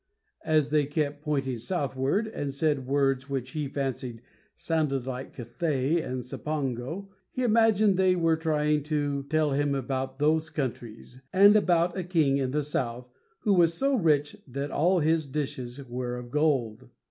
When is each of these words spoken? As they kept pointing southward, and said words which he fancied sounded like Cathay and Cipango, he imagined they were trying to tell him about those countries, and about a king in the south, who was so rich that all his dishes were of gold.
As 0.47 0.71
they 0.71 0.87
kept 0.87 1.21
pointing 1.21 1.59
southward, 1.59 2.25
and 2.25 2.51
said 2.51 2.87
words 2.87 3.29
which 3.29 3.51
he 3.51 3.67
fancied 3.67 4.23
sounded 4.55 5.05
like 5.05 5.35
Cathay 5.35 6.01
and 6.01 6.23
Cipango, 6.25 7.09
he 7.31 7.43
imagined 7.43 7.97
they 7.97 8.15
were 8.15 8.35
trying 8.35 8.81
to 8.85 9.21
tell 9.29 9.51
him 9.51 9.75
about 9.75 10.17
those 10.17 10.49
countries, 10.49 11.21
and 11.31 11.55
about 11.55 11.95
a 11.95 12.03
king 12.03 12.37
in 12.37 12.49
the 12.49 12.63
south, 12.63 13.11
who 13.41 13.53
was 13.53 13.75
so 13.75 13.93
rich 13.95 14.35
that 14.47 14.71
all 14.71 15.01
his 15.01 15.27
dishes 15.27 15.85
were 15.87 16.15
of 16.15 16.31
gold. 16.31 16.89